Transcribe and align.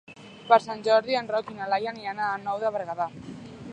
Per 0.51 0.57
Sant 0.63 0.81
Jordi 0.87 1.17
en 1.19 1.29
Roc 1.33 1.51
i 1.51 1.57
na 1.59 1.67
Laia 1.73 1.93
aniran 1.93 2.23
a 2.23 2.31
la 2.33 2.43
Nou 2.47 2.63
de 2.65 2.73
Berguedà. 2.79 3.09